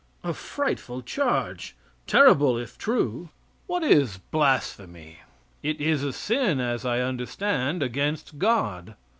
A 0.23 0.33
frightful 0.33 1.03
charge! 1.03 1.75
Terrible, 2.07 2.57
if 2.57 2.75
true! 2.75 3.29
What 3.67 3.83
is 3.83 4.17
blasphemy? 4.17 5.19
It 5.61 5.79
is 5.79 6.03
a 6.03 6.11
sin, 6.11 6.59
as 6.59 6.83
I 6.87 7.01
understand, 7.01 7.83
against 7.83 8.39
God. 8.39 8.95